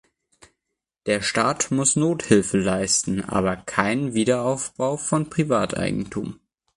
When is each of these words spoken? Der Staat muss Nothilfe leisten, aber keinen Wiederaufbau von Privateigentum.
Der 1.05 1.21
Staat 1.21 1.69
muss 1.69 1.95
Nothilfe 1.95 2.57
leisten, 2.57 3.23
aber 3.23 3.55
keinen 3.55 4.15
Wiederaufbau 4.15 4.97
von 4.97 5.29
Privateigentum. 5.29 6.39